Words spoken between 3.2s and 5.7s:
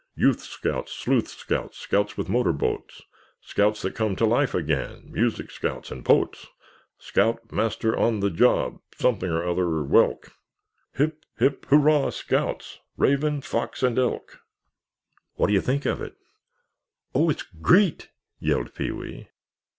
Scouts that come to life again, Music